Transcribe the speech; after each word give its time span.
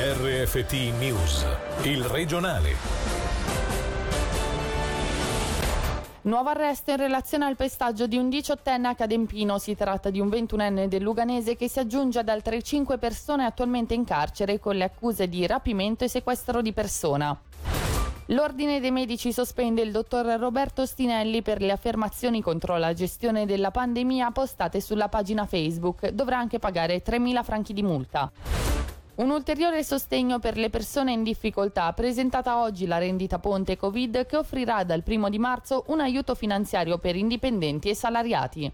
RFT 0.00 0.96
News, 0.96 1.44
il 1.82 2.04
regionale. 2.04 2.70
Nuovo 6.20 6.50
arresto 6.50 6.92
in 6.92 6.98
relazione 6.98 7.46
al 7.46 7.56
pestaggio 7.56 8.06
di 8.06 8.16
un 8.16 8.28
diciottenne 8.28 8.86
a 8.86 8.94
Cadempino. 8.94 9.58
Si 9.58 9.74
tratta 9.74 10.10
di 10.10 10.20
un 10.20 10.28
ventunenne 10.28 10.86
del 10.86 11.02
Luganese 11.02 11.56
che 11.56 11.68
si 11.68 11.80
aggiunge 11.80 12.20
ad 12.20 12.28
altre 12.28 12.62
cinque 12.62 12.96
persone 12.98 13.44
attualmente 13.44 13.94
in 13.94 14.04
carcere 14.04 14.60
con 14.60 14.76
le 14.76 14.84
accuse 14.84 15.28
di 15.28 15.44
rapimento 15.48 16.04
e 16.04 16.08
sequestro 16.08 16.62
di 16.62 16.72
persona. 16.72 17.36
L'Ordine 18.26 18.78
dei 18.78 18.92
Medici 18.92 19.32
sospende 19.32 19.82
il 19.82 19.90
dottor 19.90 20.26
Roberto 20.38 20.86
Stinelli 20.86 21.42
per 21.42 21.60
le 21.60 21.72
affermazioni 21.72 22.40
contro 22.40 22.76
la 22.76 22.92
gestione 22.92 23.46
della 23.46 23.72
pandemia 23.72 24.30
postate 24.30 24.80
sulla 24.80 25.08
pagina 25.08 25.44
Facebook. 25.44 26.10
Dovrà 26.10 26.38
anche 26.38 26.60
pagare 26.60 27.02
3.000 27.02 27.42
franchi 27.42 27.72
di 27.72 27.82
multa. 27.82 28.30
Un 29.18 29.30
ulteriore 29.30 29.82
sostegno 29.82 30.38
per 30.38 30.56
le 30.56 30.70
persone 30.70 31.10
in 31.10 31.24
difficoltà, 31.24 31.92
presentata 31.92 32.60
oggi 32.60 32.86
la 32.86 32.98
rendita 32.98 33.40
ponte 33.40 33.76
Covid 33.76 34.26
che 34.26 34.36
offrirà 34.36 34.84
dal 34.84 35.02
primo 35.02 35.28
di 35.28 35.40
marzo 35.40 35.82
un 35.88 35.98
aiuto 35.98 36.36
finanziario 36.36 36.98
per 36.98 37.16
indipendenti 37.16 37.88
e 37.88 37.96
salariati. 37.96 38.72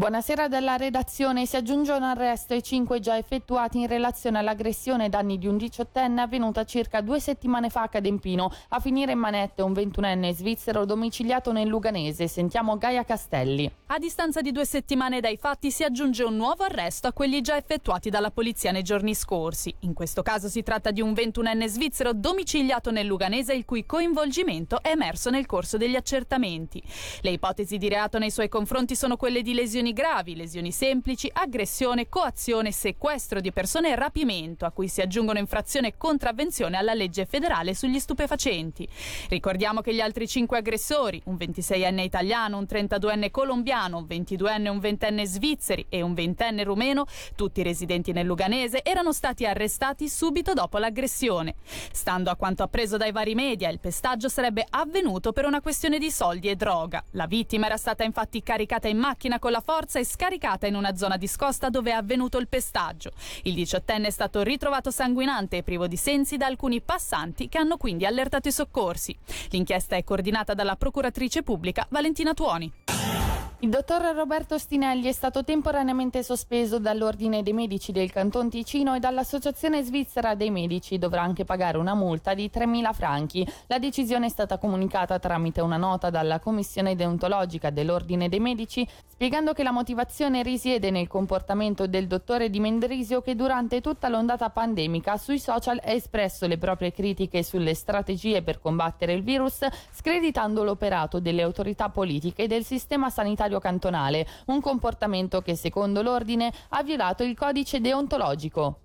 Buonasera 0.00 0.48
dalla 0.48 0.76
redazione. 0.76 1.44
Si 1.44 1.56
aggiunge 1.56 1.92
un 1.92 2.02
arresto 2.02 2.54
ai 2.54 2.62
cinque 2.62 3.00
già 3.00 3.18
effettuati 3.18 3.80
in 3.80 3.86
relazione 3.86 4.38
all'aggressione 4.38 5.04
ai 5.04 5.08
danni 5.10 5.36
di 5.36 5.46
un 5.46 5.58
diciottenne 5.58 6.22
avvenuta 6.22 6.64
circa 6.64 7.02
due 7.02 7.20
settimane 7.20 7.68
fa 7.68 7.82
a 7.82 7.88
Cadempino. 7.88 8.50
A 8.68 8.80
finire 8.80 9.12
in 9.12 9.18
manette 9.18 9.60
un 9.60 9.74
ventunenne 9.74 10.32
svizzero 10.32 10.86
domiciliato 10.86 11.52
nel 11.52 11.68
Luganese. 11.68 12.28
Sentiamo 12.28 12.78
Gaia 12.78 13.04
Castelli. 13.04 13.70
A 13.88 13.98
distanza 13.98 14.40
di 14.40 14.52
due 14.52 14.64
settimane 14.64 15.20
dai 15.20 15.36
fatti 15.36 15.70
si 15.70 15.84
aggiunge 15.84 16.22
un 16.22 16.34
nuovo 16.34 16.64
arresto 16.64 17.06
a 17.06 17.12
quelli 17.12 17.42
già 17.42 17.58
effettuati 17.58 18.08
dalla 18.08 18.30
polizia 18.30 18.72
nei 18.72 18.82
giorni 18.82 19.14
scorsi. 19.14 19.74
In 19.80 19.92
questo 19.92 20.22
caso 20.22 20.48
si 20.48 20.62
tratta 20.62 20.92
di 20.92 21.02
un 21.02 21.12
ventunenne 21.12 21.68
svizzero 21.68 22.14
domiciliato 22.14 22.90
nel 22.90 23.04
Luganese 23.04 23.52
il 23.52 23.66
cui 23.66 23.84
coinvolgimento 23.84 24.80
è 24.80 24.92
emerso 24.92 25.28
nel 25.28 25.44
corso 25.44 25.76
degli 25.76 25.96
accertamenti. 25.96 26.82
Le 27.20 27.32
ipotesi 27.32 27.76
di 27.76 27.90
reato 27.90 28.18
nei 28.18 28.30
suoi 28.30 28.48
confronti 28.48 28.96
sono 28.96 29.18
quelle 29.18 29.42
di 29.42 29.52
lesioni 29.52 29.88
gravi, 29.92 30.36
lesioni 30.36 30.72
semplici, 30.72 31.30
aggressione, 31.32 32.08
coazione, 32.08 32.72
sequestro 32.72 33.40
di 33.40 33.52
persone 33.52 33.90
e 33.90 33.96
rapimento, 33.96 34.64
a 34.64 34.70
cui 34.70 34.88
si 34.88 35.00
aggiungono 35.00 35.38
infrazione 35.38 35.88
e 35.88 35.94
contravvenzione 35.96 36.76
alla 36.76 36.94
legge 36.94 37.26
federale 37.26 37.74
sugli 37.74 37.98
stupefacenti. 37.98 38.88
Ricordiamo 39.28 39.80
che 39.80 39.94
gli 39.94 40.00
altri 40.00 40.26
cinque 40.26 40.58
aggressori, 40.58 41.20
un 41.26 41.34
26enne 41.34 42.00
italiano, 42.00 42.58
un 42.58 42.66
32enne 42.68 43.30
colombiano, 43.30 43.98
un 43.98 44.06
22enne 44.08 44.64
e 44.64 44.68
un 44.68 44.78
20enne 44.78 45.24
svizzeri 45.24 45.86
e 45.88 46.02
un 46.02 46.12
20enne 46.12 46.62
rumeno, 46.62 47.06
tutti 47.34 47.62
residenti 47.62 48.12
nel 48.12 48.26
Luganese, 48.26 48.82
erano 48.82 49.12
stati 49.12 49.46
arrestati 49.46 50.08
subito 50.08 50.52
dopo 50.52 50.78
l'aggressione. 50.78 51.56
Stando 51.92 52.30
a 52.30 52.36
quanto 52.36 52.62
appreso 52.62 52.96
dai 52.96 53.12
vari 53.12 53.34
media, 53.34 53.68
il 53.68 53.80
pestaggio 53.80 54.28
sarebbe 54.28 54.66
avvenuto 54.68 55.32
per 55.32 55.46
una 55.46 55.60
questione 55.60 55.98
di 55.98 56.10
soldi 56.10 56.48
e 56.48 56.56
droga. 56.56 57.04
La 57.12 57.26
vittima 57.26 57.66
era 57.66 57.76
stata 57.76 58.04
infatti 58.04 58.42
caricata 58.42 58.88
in 58.88 58.98
macchina 58.98 59.38
con 59.38 59.50
la 59.50 59.60
forza 59.60 59.78
e 59.98 60.04
scaricata 60.04 60.66
in 60.66 60.74
una 60.74 60.94
zona 60.94 61.16
discosta 61.16 61.70
dove 61.70 61.90
è 61.90 61.94
avvenuto 61.94 62.38
il 62.38 62.48
pestaggio. 62.48 63.12
Il 63.42 63.54
diciottenne 63.54 64.08
è 64.08 64.10
stato 64.10 64.42
ritrovato 64.42 64.90
sanguinante 64.90 65.58
e 65.58 65.62
privo 65.62 65.86
di 65.86 65.96
sensi 65.96 66.36
da 66.36 66.46
alcuni 66.46 66.80
passanti 66.80 67.48
che 67.48 67.58
hanno 67.58 67.76
quindi 67.76 68.04
allertato 68.04 68.48
i 68.48 68.52
soccorsi. 68.52 69.16
L'inchiesta 69.50 69.96
è 69.96 70.04
coordinata 70.04 70.54
dalla 70.54 70.76
procuratrice 70.76 71.42
pubblica 71.42 71.86
Valentina 71.88 72.34
Tuoni. 72.34 73.19
Il 73.62 73.68
dottor 73.68 74.00
Roberto 74.14 74.56
Stinelli 74.56 75.06
è 75.06 75.12
stato 75.12 75.44
temporaneamente 75.44 76.22
sospeso 76.22 76.78
dall'Ordine 76.78 77.42
dei 77.42 77.52
Medici 77.52 77.92
del 77.92 78.10
Canton 78.10 78.48
Ticino 78.48 78.94
e 78.94 79.00
dall'Associazione 79.00 79.82
Svizzera 79.82 80.34
dei 80.34 80.48
Medici. 80.48 80.96
Dovrà 80.96 81.20
anche 81.20 81.44
pagare 81.44 81.76
una 81.76 81.94
multa 81.94 82.32
di 82.32 82.50
3.000 82.50 82.94
franchi. 82.94 83.46
La 83.66 83.78
decisione 83.78 84.24
è 84.24 84.28
stata 84.30 84.56
comunicata 84.56 85.18
tramite 85.18 85.60
una 85.60 85.76
nota 85.76 86.08
dalla 86.08 86.38
Commissione 86.38 86.96
deontologica 86.96 87.68
dell'Ordine 87.68 88.30
dei 88.30 88.40
Medici, 88.40 88.88
spiegando 89.06 89.52
che 89.52 89.62
la 89.62 89.72
motivazione 89.72 90.42
risiede 90.42 90.90
nel 90.90 91.06
comportamento 91.06 91.86
del 91.86 92.06
dottore 92.06 92.48
Di 92.48 92.60
Mendrisio 92.60 93.20
che 93.20 93.36
durante 93.36 93.82
tutta 93.82 94.08
l'ondata 94.08 94.48
pandemica 94.48 95.18
sui 95.18 95.38
social 95.38 95.78
ha 95.84 95.90
espresso 95.90 96.46
le 96.46 96.56
proprie 96.56 96.92
critiche 96.92 97.42
sulle 97.42 97.74
strategie 97.74 98.40
per 98.40 98.58
combattere 98.58 99.12
il 99.12 99.22
virus, 99.22 99.66
screditando 99.92 100.64
l'operato 100.64 101.20
delle 101.20 101.42
autorità 101.42 101.90
politiche 101.90 102.44
e 102.44 102.46
del 102.46 102.64
sistema 102.64 103.10
sanitario 103.10 103.48
cantonale, 103.58 104.26
un 104.46 104.60
comportamento 104.60 105.40
che 105.42 105.56
secondo 105.56 106.02
l'ordine 106.02 106.52
ha 106.68 106.82
violato 106.82 107.24
il 107.24 107.36
codice 107.36 107.80
deontologico. 107.80 108.80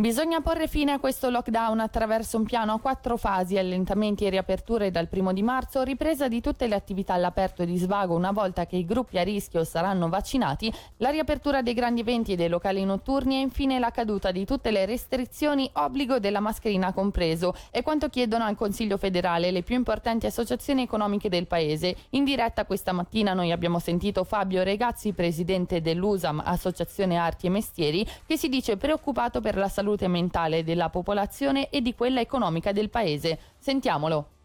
Bisogna 0.00 0.40
porre 0.40 0.68
fine 0.68 0.92
a 0.92 1.00
questo 1.00 1.28
lockdown 1.28 1.80
attraverso 1.80 2.36
un 2.36 2.44
piano 2.44 2.72
a 2.72 2.78
quattro 2.78 3.16
fasi, 3.16 3.58
allentamenti 3.58 4.24
e 4.24 4.30
riaperture 4.30 4.92
dal 4.92 5.08
primo 5.08 5.32
di 5.32 5.42
marzo, 5.42 5.82
ripresa 5.82 6.28
di 6.28 6.40
tutte 6.40 6.68
le 6.68 6.76
attività 6.76 7.14
all'aperto 7.14 7.62
e 7.62 7.66
di 7.66 7.76
svago 7.76 8.14
una 8.14 8.30
volta 8.30 8.64
che 8.64 8.76
i 8.76 8.84
gruppi 8.84 9.18
a 9.18 9.24
rischio 9.24 9.64
saranno 9.64 10.08
vaccinati, 10.08 10.72
la 10.98 11.10
riapertura 11.10 11.62
dei 11.62 11.74
grandi 11.74 12.02
eventi 12.02 12.34
e 12.34 12.36
dei 12.36 12.48
locali 12.48 12.84
notturni 12.84 13.38
e 13.38 13.40
infine 13.40 13.80
la 13.80 13.90
caduta 13.90 14.30
di 14.30 14.44
tutte 14.44 14.70
le 14.70 14.86
restrizioni, 14.86 15.68
obbligo 15.72 16.20
della 16.20 16.38
mascherina 16.38 16.92
compreso, 16.92 17.52
è 17.72 17.82
quanto 17.82 18.08
chiedono 18.08 18.44
al 18.44 18.54
Consiglio 18.54 18.98
federale 18.98 19.50
le 19.50 19.64
più 19.64 19.74
importanti 19.74 20.26
associazioni 20.26 20.82
economiche 20.82 21.28
del 21.28 21.48
paese. 21.48 21.96
In 22.10 22.22
diretta 22.22 22.66
questa 22.66 22.92
mattina 22.92 23.34
noi 23.34 23.50
abbiamo 23.50 23.80
sentito 23.80 24.22
Fabio 24.22 24.62
Regazzi, 24.62 25.12
presidente 25.12 25.80
dell'USAM, 25.80 26.40
Associazione 26.44 27.16
Arti 27.16 27.46
e 27.46 27.50
Mestieri, 27.50 28.06
che 28.24 28.36
si 28.36 28.48
dice 28.48 28.76
preoccupato 28.76 29.40
per 29.40 29.56
la 29.56 29.66
salute 29.66 29.86
salute 29.88 30.08
mentale 30.08 30.64
della 30.64 30.90
popolazione 30.90 31.70
e 31.70 31.80
di 31.80 31.94
quella 31.94 32.20
economica 32.20 32.72
del 32.72 32.90
paese. 32.90 33.38
Sentiamolo. 33.56 34.37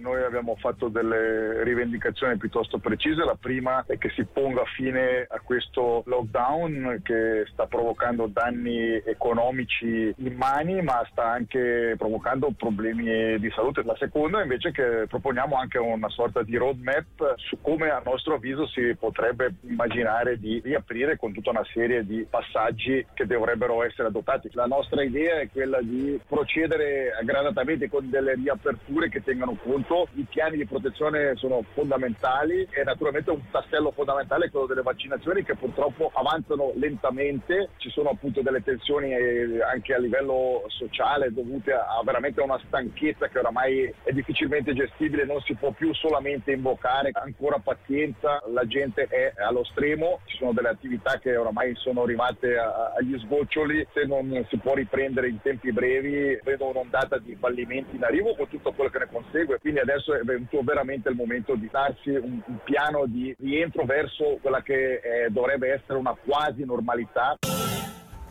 Noi 0.00 0.22
abbiamo 0.22 0.56
fatto 0.56 0.88
delle 0.88 1.62
rivendicazioni 1.62 2.38
piuttosto 2.38 2.78
precise. 2.78 3.22
La 3.22 3.36
prima 3.38 3.84
è 3.86 3.98
che 3.98 4.08
si 4.10 4.24
ponga 4.24 4.64
fine 4.76 5.26
a 5.28 5.40
questo 5.40 6.02
lockdown 6.06 7.00
che 7.04 7.44
sta 7.52 7.66
provocando 7.66 8.26
danni 8.26 9.02
economici 9.04 10.14
immani 10.16 10.80
ma 10.80 11.06
sta 11.10 11.30
anche 11.30 11.96
provocando 11.98 12.50
problemi 12.56 13.38
di 13.38 13.50
salute. 13.50 13.82
La 13.82 13.96
seconda 13.98 14.40
invece 14.40 14.70
è 14.70 14.72
che 14.72 15.04
proponiamo 15.06 15.56
anche 15.56 15.76
una 15.76 16.08
sorta 16.08 16.42
di 16.42 16.56
roadmap 16.56 17.34
su 17.36 17.60
come 17.60 17.90
a 17.90 18.00
nostro 18.02 18.34
avviso 18.34 18.66
si 18.68 18.96
potrebbe 18.98 19.56
immaginare 19.62 20.38
di 20.38 20.62
riaprire 20.64 21.18
con 21.18 21.34
tutta 21.34 21.50
una 21.50 21.66
serie 21.74 22.06
di 22.06 22.26
passaggi 22.28 23.04
che 23.12 23.26
dovrebbero 23.26 23.82
essere 23.82 24.08
adottati. 24.08 24.48
La 24.52 24.66
nostra 24.66 25.02
idea 25.02 25.40
è 25.40 25.50
quella 25.50 25.80
di 25.82 26.18
procedere 26.26 27.12
gradatamente 27.22 27.90
con 27.90 28.08
delle 28.08 28.34
riaperture 28.34 29.10
che 29.10 29.22
tengano 29.22 29.58
conto 29.62 29.89
i 30.14 30.26
piani 30.28 30.56
di 30.56 30.66
protezione 30.66 31.34
sono 31.36 31.64
fondamentali 31.74 32.66
e 32.70 32.84
naturalmente 32.84 33.30
un 33.30 33.42
tassello 33.50 33.90
fondamentale 33.90 34.46
è 34.46 34.50
quello 34.50 34.66
delle 34.66 34.82
vaccinazioni 34.82 35.42
che 35.42 35.56
purtroppo 35.56 36.10
avanzano 36.14 36.72
lentamente, 36.76 37.70
ci 37.78 37.90
sono 37.90 38.10
appunto 38.10 38.40
delle 38.40 38.62
tensioni 38.62 39.12
eh, 39.12 39.62
anche 39.62 39.94
a 39.94 39.98
livello 39.98 40.62
sociale 40.68 41.32
dovute 41.32 41.72
a 41.72 42.00
veramente 42.04 42.40
una 42.40 42.60
stanchezza 42.66 43.28
che 43.28 43.38
oramai 43.40 43.92
è 44.04 44.12
difficilmente 44.12 44.74
gestibile, 44.74 45.24
non 45.24 45.40
si 45.40 45.54
può 45.54 45.72
più 45.72 45.92
solamente 45.92 46.52
invocare. 46.52 47.10
Ancora 47.12 47.58
pazienza, 47.58 48.42
la 48.52 48.66
gente 48.66 49.06
è 49.08 49.32
allo 49.42 49.64
stremo, 49.64 50.20
ci 50.26 50.36
sono 50.36 50.52
delle 50.52 50.68
attività 50.68 51.18
che 51.18 51.36
oramai 51.36 51.74
sono 51.74 52.02
arrivate 52.02 52.56
agli 52.56 53.18
sgoccioli, 53.18 53.86
se 53.92 54.04
non 54.04 54.46
si 54.48 54.56
può 54.58 54.74
riprendere 54.74 55.28
in 55.28 55.40
tempi 55.42 55.72
brevi 55.72 56.38
vedo 56.42 56.68
un'ondata 56.68 57.18
di 57.18 57.36
fallimenti 57.38 57.96
in 57.96 58.04
arrivo 58.04 58.34
con 58.36 58.48
tutto 58.48 58.72
quello 58.72 58.90
che 58.90 58.98
ne 58.98 59.08
consegue, 59.10 59.58
quindi 59.58 59.79
adesso 59.80 60.14
è 60.14 60.22
venuto 60.22 60.62
veramente 60.62 61.08
il 61.08 61.16
momento 61.16 61.54
di 61.54 61.68
darsi 61.70 62.10
un, 62.10 62.40
un 62.44 62.58
piano 62.64 63.06
di 63.06 63.34
rientro 63.38 63.84
verso 63.84 64.38
quella 64.40 64.62
che 64.62 65.00
eh, 65.02 65.30
dovrebbe 65.30 65.72
essere 65.72 65.98
una 65.98 66.14
quasi 66.14 66.64
normalità. 66.64 67.36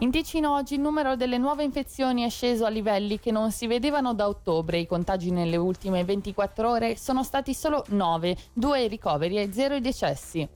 In 0.01 0.11
Ticino 0.11 0.53
oggi 0.53 0.75
il 0.75 0.79
numero 0.79 1.17
delle 1.17 1.37
nuove 1.37 1.63
infezioni 1.63 2.23
è 2.23 2.29
sceso 2.29 2.63
a 2.63 2.69
livelli 2.69 3.19
che 3.19 3.31
non 3.31 3.51
si 3.51 3.67
vedevano 3.67 4.13
da 4.13 4.29
ottobre. 4.29 4.77
I 4.77 4.87
contagi 4.87 5.29
nelle 5.29 5.57
ultime 5.57 6.05
24 6.05 6.69
ore 6.69 6.95
sono 6.95 7.21
stati 7.21 7.53
solo 7.53 7.83
9, 7.89 8.35
2 8.53 8.87
ricoveri 8.87 9.41
e 9.41 9.51
0 9.51 9.75
i 9.75 9.81
decessi. 9.81 10.47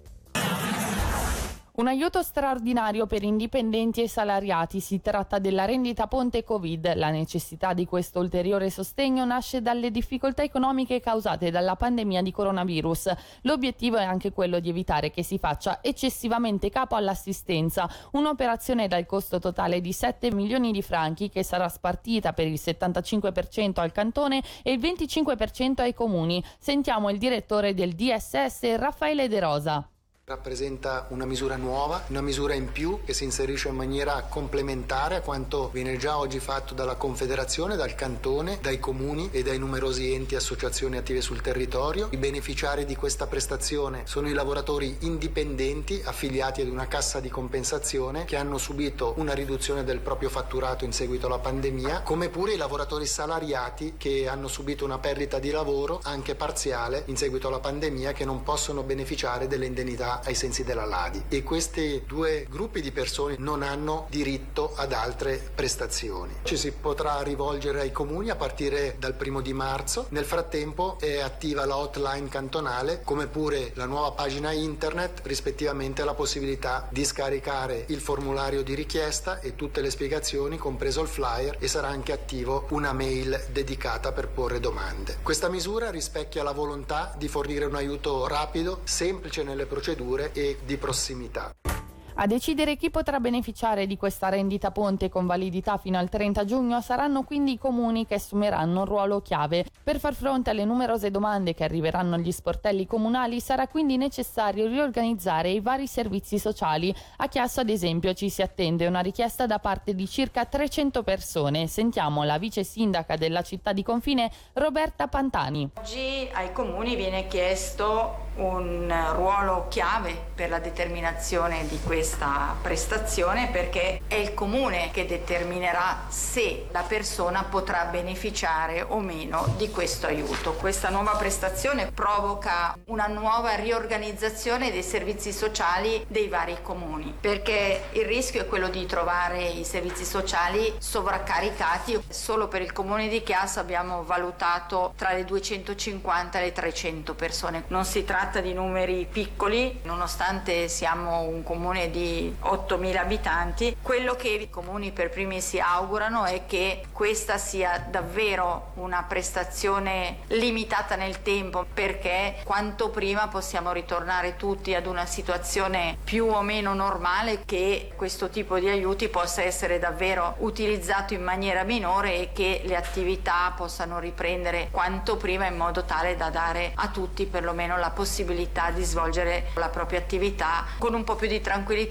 Un 1.76 1.88
aiuto 1.88 2.22
straordinario 2.22 3.08
per 3.08 3.24
indipendenti 3.24 4.04
e 4.04 4.08
salariati. 4.08 4.80
Si 4.80 5.02
tratta 5.02 5.40
della 5.40 5.66
rendita 5.66 6.06
ponte 6.06 6.44
Covid. 6.44 6.94
La 6.94 7.10
necessità 7.10 7.74
di 7.74 7.88
questo 7.88 8.20
ulteriore 8.20 8.70
sostegno 8.70 9.26
nasce 9.26 9.60
dalle 9.60 9.90
difficoltà 9.90 10.44
economiche 10.44 11.00
causate 11.00 11.50
dalla 11.50 11.76
pandemia 11.76 12.22
di 12.22 12.32
coronavirus. 12.32 13.12
L'obiettivo 13.42 13.98
è 13.98 14.04
anche 14.04 14.32
quello 14.32 14.60
di 14.60 14.70
evitare 14.70 15.10
che 15.10 15.24
si 15.24 15.40
faccia 15.40 15.80
eccessivamente 15.82 16.70
capo 16.70 16.94
all'assistenza. 16.94 17.90
Un'operazione 18.12 18.88
dal 18.88 19.08
costo 19.08 19.40
totale 19.40 19.82
di 19.82 19.94
7 19.94 20.32
milioni 20.32 20.72
di 20.72 20.84
franchi 20.84 21.30
che 21.30 21.42
sarà 21.42 21.68
spartita 21.70 22.34
per 22.34 22.46
il 22.46 22.60
75% 22.64 23.80
al 23.80 23.92
cantone 23.92 24.44
e 24.62 24.74
il 24.74 24.80
25% 24.80 25.82
ai 25.82 25.96
comuni. 25.96 26.44
Sentiamo 26.60 27.10
il 27.10 27.18
direttore 27.18 27.74
del 27.74 27.94
DSS 27.94 28.76
Raffaele 28.76 29.28
De 29.28 29.40
Rosa. 29.40 29.88
Rappresenta 30.26 31.08
una 31.10 31.26
misura 31.26 31.58
nuova, 31.58 32.06
una 32.08 32.22
misura 32.22 32.54
in 32.54 32.72
più 32.72 33.02
che 33.04 33.14
si 33.14 33.26
inserisce 33.26 33.68
in 33.68 33.76
maniera 33.76 34.22
complementare 34.30 35.18
a 35.18 35.22
quanto 35.22 35.68
viene 35.68 35.98
già 35.98 36.18
oggi 36.18 36.40
fatto 36.40 36.74
dalla 36.74 36.96
Confederazione, 36.96 37.76
dal 37.76 37.94
Cantone, 37.94 38.60
dai 38.62 38.80
comuni 38.80 39.28
e 39.34 39.44
dai 39.44 39.60
numerosi 39.60 40.14
enti 40.14 40.36
e 40.36 40.38
associazioni 40.38 40.96
attive 40.96 41.20
sul 41.20 41.42
territorio. 41.42 42.08
I 42.12 42.16
beneficiari 42.16 42.86
di 42.86 42.96
questa 42.96 43.28
prestazione 43.28 44.04
sono 44.06 44.30
i 44.30 44.32
lavoratori 44.32 44.96
indipendenti 45.00 46.02
affiliati 46.06 46.62
ad 46.62 46.70
una 46.70 46.88
cassa 46.88 47.20
di 47.20 47.28
compensazione 47.28 48.24
che 48.24 48.38
hanno 48.38 48.58
subito 48.58 49.16
una 49.18 49.34
riduzione 49.34 49.84
del 49.84 50.00
proprio 50.00 50.30
fatturato 50.30 50.86
in 50.86 50.94
seguito 50.94 51.26
alla 51.26 51.40
pandemia, 51.40 52.00
come 52.04 52.30
pure 52.30 52.54
i 52.54 52.58
lavoratori 52.58 53.06
salariati 53.06 53.96
che 53.98 54.30
hanno 54.30 54.48
subito 54.48 54.86
una 54.86 55.00
perdita 55.00 55.38
di 55.38 55.52
lavoro 55.52 56.00
anche 56.02 56.34
parziale 56.36 57.04
in 57.08 57.18
seguito 57.18 57.50
alla 57.50 57.60
pandemia 57.60 58.14
che 58.14 58.24
non 58.24 58.42
possono 58.42 58.84
beneficiare 58.84 59.48
delle 59.48 59.66
indennità 59.66 60.12
ai 60.24 60.36
sensi 60.36 60.64
della 60.64 60.86
Ladi 60.86 61.24
e 61.30 61.44
questi 61.44 62.04
due 62.06 62.46
gruppi 62.50 62.82
di 62.82 62.92
persone 62.92 63.36
non 63.40 63.64
hanno 63.64 64.08
diritto 64.10 64.74
ad 64.76 64.94
altre 64.94 65.42
prestazioni. 65.54 66.34
Ci 66.44 66.58
si 66.58 66.72
potrà 66.72 67.22
rivolgere 67.22 67.82
ai 67.82 67.92
comuni 67.92 68.30
a 68.30 68.36
partire 68.36 68.96
dal 69.00 69.14
primo 69.14 69.42
di 69.42 69.54
marzo. 69.54 70.08
Nel 70.10 70.26
frattempo 70.26 70.98
è 71.00 71.20
attiva 71.20 71.66
la 71.66 71.78
hotline 71.78 72.30
cantonale 72.30 73.02
come 73.04 73.28
pure 73.28 73.72
la 73.76 73.86
nuova 73.86 74.12
pagina 74.12 74.52
internet 74.52 75.22
rispettivamente 75.24 76.04
la 76.04 76.14
possibilità 76.14 76.88
di 76.92 77.06
scaricare 77.06 77.86
il 77.88 78.00
formulario 78.00 78.64
di 78.64 78.76
richiesta 78.76 79.40
e 79.40 79.56
tutte 79.56 79.82
le 79.82 79.90
spiegazioni 79.90 80.58
compreso 80.58 81.02
il 81.02 81.08
flyer 81.08 81.58
e 81.60 81.68
sarà 81.68 81.88
anche 81.88 82.12
attivo 82.12 82.68
una 82.70 82.94
mail 82.94 83.48
dedicata 83.52 84.12
per 84.12 84.28
porre 84.28 84.60
domande. 84.60 85.18
Questa 85.22 85.50
misura 85.50 85.90
rispecchia 85.90 86.44
la 86.44 86.52
volontà 86.52 87.14
di 87.18 87.28
fornire 87.28 87.66
un 87.66 87.76
aiuto 87.76 88.28
rapido, 88.28 88.82
semplice 88.84 89.44
nelle 89.44 89.66
procedure 89.66 90.03
procedure 90.04 90.32
e 90.34 90.58
di 90.66 90.78
prossimità. 90.78 91.73
A 92.16 92.28
decidere 92.28 92.76
chi 92.76 92.92
potrà 92.92 93.20
beneficiare 93.20 93.88
di 93.88 93.98
questa 93.98 94.30
rendita 94.30 94.70
ponte 94.70 95.10
con 95.10 95.26
validità 95.26 95.78
fino 95.78 95.98
al 95.98 96.10
30 96.10 96.46
giugno 96.46 96.80
saranno 96.80 97.24
quindi 97.24 97.54
i 97.54 97.58
comuni 97.58 98.06
che 98.06 98.14
assumeranno 98.16 98.82
un 98.82 98.86
ruolo 98.86 99.22
chiave. 99.22 99.66
Per 99.84 100.00
far 100.00 100.14
fronte 100.14 100.52
alle 100.52 100.64
numerose 100.64 101.10
domande 101.10 101.56
che 101.56 101.64
arriveranno 101.64 102.14
agli 102.14 102.32
sportelli 102.32 102.86
comunali 102.86 103.40
sarà 103.40 103.68
quindi 103.68 103.98
necessario 103.98 104.68
riorganizzare 104.68 105.50
i 105.50 105.60
vari 105.60 105.88
servizi 105.88 106.38
sociali. 106.38 106.94
A 107.18 107.28
Chiasso 107.28 107.62
ad 107.62 107.70
esempio 107.70 108.14
ci 108.14 108.30
si 108.30 108.44
attende 108.44 108.86
una 108.86 109.00
richiesta 109.00 109.48
da 109.48 109.58
parte 109.58 109.96
di 109.96 110.08
circa 110.08 110.46
300 110.46 111.02
persone. 111.02 111.66
Sentiamo 111.66 112.24
la 112.24 112.38
vice 112.38 112.64
sindaca 112.64 113.16
della 113.16 113.42
città 113.42 113.74
di 113.74 113.82
confine 113.82 114.32
Roberta 114.54 115.08
Pantani. 115.08 115.68
Oggi 115.80 116.30
ai 116.32 116.52
comuni 116.52 116.96
viene 116.96 117.26
chiesto 117.26 118.22
un 118.36 118.92
ruolo 119.14 119.68
chiave 119.70 120.16
per 120.34 120.50
la 120.50 120.60
determinazione 120.60 121.68
di 121.68 121.80
questa 122.04 122.58
prestazione 122.62 123.48
perché 123.48 124.02
è 124.08 124.16
il 124.16 124.34
comune 124.34 124.92
che 124.92 125.06
determinerà 125.06 126.08
se 126.10 126.66
la 126.72 126.82
persona 126.82 127.46
potrà 127.46 127.86
beneficiare 127.86 128.82
o 128.82 129.00
meno 129.00 129.54
di 129.56 129.70
questo 129.70 130.08
aiuto. 130.08 130.52
Questa 130.52 130.90
nuova 130.90 131.12
prestazione 131.12 131.94
provoca 131.94 132.78
una 132.88 133.08
nuova 133.08 133.56
riorganizzazione 133.56 134.70
dei 134.70 134.84
servizi 134.84 135.32
sociali 135.32 136.04
dei 136.10 136.28
vari 136.28 136.58
comuni 136.62 137.16
perché 137.18 137.84
il 137.94 138.04
rischio 138.04 138.42
è 138.42 138.48
quello 138.48 138.68
di 138.68 138.86
trovare 138.86 139.48
i 139.48 139.64
servizi 139.64 140.04
sociali 140.04 140.74
sovraccaricati. 140.80 142.04
Solo 142.10 142.50
per 142.50 142.62
il 142.62 142.74
comune 142.74 143.08
di 143.08 143.24
Chiasso 143.24 143.62
abbiamo 143.62 144.04
valutato 144.04 144.92
tra 144.98 145.14
le 145.14 145.24
250 145.24 146.38
e 146.38 146.42
le 146.42 146.52
300 146.52 147.14
persone. 147.16 147.64
Non 147.68 147.86
si 147.86 148.04
tratta 148.04 148.42
di 148.42 148.52
numeri 148.52 149.08
piccoli, 149.10 149.80
nonostante 149.84 150.68
siamo 150.68 151.22
un 151.22 151.44
comune 151.44 151.92
di 151.94 152.36
8.000 152.42 152.98
abitanti, 152.98 153.78
quello 153.80 154.16
che 154.16 154.30
i 154.30 154.50
comuni 154.50 154.92
per 154.92 155.12
primi 155.12 155.42
si 155.42 155.60
augurano 155.60 156.26
è 156.26 156.48
che 156.48 156.86
questa 156.92 157.38
sia 157.38 157.86
davvero 157.88 158.72
una 158.76 159.06
prestazione 159.08 160.22
limitata 160.30 160.96
nel 160.96 161.22
tempo 161.22 161.68
perché 161.72 162.38
quanto 162.44 162.90
prima 162.90 163.28
possiamo 163.28 163.72
ritornare 163.72 164.36
tutti 164.38 164.74
ad 164.74 164.88
una 164.88 165.06
situazione 165.06 165.98
più 166.04 166.26
o 166.26 166.42
meno 166.42 166.74
normale 166.74 167.44
che 167.46 167.92
questo 167.96 168.30
tipo 168.30 168.58
di 168.58 168.70
aiuti 168.70 169.08
possa 169.08 169.44
essere 169.44 169.78
davvero 169.78 170.36
utilizzato 170.40 171.14
in 171.14 171.24
maniera 171.24 171.62
minore 171.64 172.16
e 172.16 172.30
che 172.34 172.62
le 172.66 172.76
attività 172.76 173.54
possano 173.56 174.00
riprendere 174.00 174.70
quanto 174.72 175.16
prima 175.16 175.46
in 175.46 175.58
modo 175.58 175.84
tale 175.84 176.16
da 176.16 176.32
dare 176.32 176.72
a 176.74 176.88
tutti 176.88 177.28
perlomeno 177.28 177.78
la 177.78 177.92
possibilità 177.92 178.72
di 178.72 178.84
svolgere 178.84 179.52
la 179.54 179.70
propria 179.70 180.00
attività 180.00 180.66
con 180.80 180.96
un 180.96 181.04
po' 181.04 181.16
più 181.16 181.28
di 181.28 181.40
tranquillità. 181.40 181.82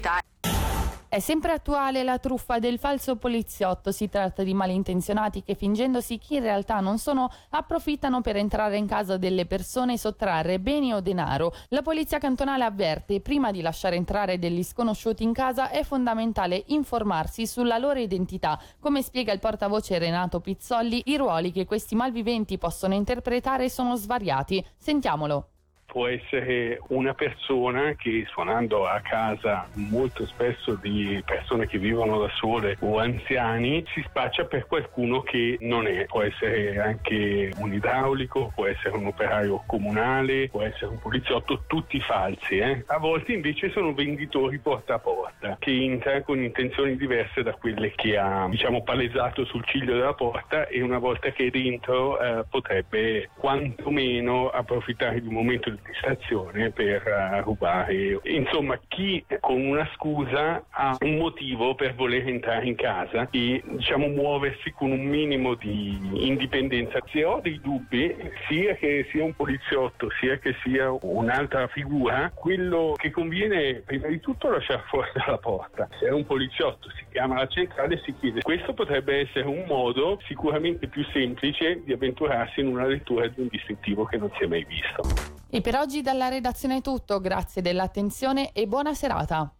È 1.13 1.19
sempre 1.19 1.51
attuale 1.51 2.01
la 2.01 2.17
truffa 2.17 2.57
del 2.57 2.79
falso 2.79 3.17
poliziotto. 3.17 3.91
Si 3.91 4.09
tratta 4.09 4.41
di 4.41 4.55
malintenzionati 4.55 5.43
che 5.43 5.53
fingendosi 5.53 6.17
chi 6.17 6.37
in 6.37 6.41
realtà 6.41 6.79
non 6.79 6.97
sono, 6.97 7.29
approfittano 7.51 8.21
per 8.21 8.35
entrare 8.35 8.77
in 8.77 8.87
casa 8.87 9.17
delle 9.17 9.45
persone 9.45 9.93
e 9.93 9.99
sottrarre 9.99 10.59
beni 10.59 10.91
o 10.91 11.01
denaro. 11.01 11.53
La 11.67 11.83
polizia 11.83 12.17
cantonale 12.17 12.63
avverte, 12.63 13.21
prima 13.21 13.51
di 13.51 13.61
lasciare 13.61 13.95
entrare 13.95 14.39
degli 14.39 14.63
sconosciuti 14.63 15.21
in 15.21 15.33
casa 15.33 15.69
è 15.69 15.83
fondamentale 15.83 16.63
informarsi 16.69 17.45
sulla 17.45 17.77
loro 17.77 17.99
identità. 17.99 18.59
Come 18.79 19.03
spiega 19.03 19.31
il 19.31 19.39
portavoce 19.39 19.99
Renato 19.99 20.39
Pizzolli, 20.39 21.03
i 21.05 21.17
ruoli 21.17 21.51
che 21.51 21.65
questi 21.65 21.93
malviventi 21.93 22.57
possono 22.57 22.95
interpretare 22.95 23.69
sono 23.69 23.95
svariati. 23.95 24.65
Sentiamolo 24.75 25.49
può 25.93 26.07
essere 26.07 26.81
una 26.87 27.13
persona 27.13 27.93
che 27.93 28.25
suonando 28.27 28.87
a 28.87 28.99
casa 29.01 29.69
molto 29.73 30.25
spesso 30.25 30.73
di 30.81 31.21
persone 31.23 31.67
che 31.67 31.77
vivono 31.77 32.17
da 32.17 32.29
sole 32.33 32.77
o 32.79 32.97
anziani 32.97 33.85
si 33.93 34.03
spaccia 34.07 34.45
per 34.45 34.65
qualcuno 34.65 35.21
che 35.21 35.57
non 35.61 35.85
è. 35.85 36.05
Può 36.05 36.23
essere 36.23 36.79
anche 36.79 37.51
un 37.59 37.73
idraulico, 37.73 38.51
può 38.55 38.65
essere 38.65 38.97
un 38.97 39.05
operaio 39.05 39.61
comunale, 39.67 40.49
può 40.49 40.63
essere 40.63 40.87
un 40.87 40.99
poliziotto, 40.99 41.61
tutti 41.67 41.99
falsi. 41.99 42.57
Eh? 42.57 42.83
A 42.87 42.97
volte 42.97 43.33
invece 43.33 43.69
sono 43.69 43.93
venditori 43.93 44.57
porta 44.57 44.95
a 44.95 44.99
porta 44.99 45.57
che 45.59 45.71
entra 45.71 46.23
con 46.23 46.41
intenzioni 46.41 46.97
diverse 46.97 47.43
da 47.43 47.53
quelle 47.53 47.91
che 47.95 48.17
ha 48.17 48.47
diciamo 48.49 48.81
palesato 48.81 49.45
sul 49.45 49.63
ciglio 49.65 49.93
della 49.93 50.15
porta 50.15 50.67
e 50.67 50.81
una 50.81 50.97
volta 50.97 51.29
che 51.29 51.45
è 51.45 51.49
dentro 51.51 52.19
eh, 52.19 52.45
potrebbe 52.49 53.29
quantomeno 53.37 54.49
approfittare 54.49 55.21
di 55.21 55.27
un 55.27 55.35
momento 55.35 55.69
di 55.69 55.81
distrazione 55.85 56.71
per 56.71 57.03
uh, 57.05 57.43
rubare. 57.43 58.19
Insomma, 58.23 58.79
chi 58.87 59.23
con 59.39 59.59
una 59.61 59.87
scusa 59.95 60.63
ha 60.69 60.95
un 60.99 61.17
motivo 61.17 61.75
per 61.75 61.95
voler 61.95 62.27
entrare 62.27 62.65
in 62.65 62.75
casa 62.75 63.27
e 63.31 63.61
diciamo 63.65 64.07
muoversi 64.07 64.71
con 64.71 64.91
un 64.91 65.05
minimo 65.05 65.55
di 65.55 65.97
indipendenza. 66.13 66.99
Se 67.11 67.23
ho 67.23 67.39
dei 67.41 67.59
dubbi, 67.61 68.15
sia 68.47 68.75
che 68.75 69.07
sia 69.11 69.23
un 69.23 69.33
poliziotto, 69.35 70.09
sia 70.19 70.37
che 70.37 70.55
sia 70.63 70.91
un'altra 70.91 71.67
figura, 71.67 72.31
quello 72.33 72.93
che 72.97 73.11
conviene 73.11 73.81
prima 73.85 74.07
di 74.07 74.19
tutto 74.19 74.49
lasciare 74.49 74.83
fuori 74.87 75.09
dalla 75.13 75.37
porta. 75.37 75.87
Se 75.99 76.07
è 76.07 76.11
un 76.11 76.25
poliziotto, 76.25 76.89
si 76.91 77.05
chiama 77.11 77.35
la 77.35 77.47
centrale 77.47 77.95
e 77.95 78.01
si 78.03 78.13
chiede. 78.19 78.41
Questo 78.41 78.73
potrebbe 78.73 79.19
essere 79.19 79.47
un 79.47 79.63
modo 79.67 80.19
sicuramente 80.25 80.87
più 80.87 81.03
semplice 81.11 81.81
di 81.83 81.93
avventurarsi 81.93 82.59
in 82.59 82.67
una 82.67 82.85
lettura 82.85 83.27
di 83.27 83.41
un 83.41 83.47
distintivo 83.49 84.05
che 84.05 84.17
non 84.17 84.31
si 84.37 84.43
è 84.43 84.47
mai 84.47 84.65
visto. 84.65 85.42
E 85.55 85.61
per 85.61 85.75
oggi 85.75 86.01
dalla 86.01 86.29
redazione 86.29 86.77
è 86.77 86.81
tutto, 86.81 87.21
grazie 87.21 87.61
dell'attenzione 87.61 88.53
e 88.53 88.65
buona 88.65 88.95
serata. 88.95 89.53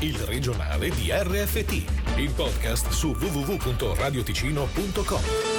Il 0.00 0.16
regionale 0.20 0.88
di 0.88 1.10
RFT, 1.10 2.16
il 2.16 2.32
podcast 2.34 2.88
su 2.88 3.08
www.radioticino.com. 3.08 5.57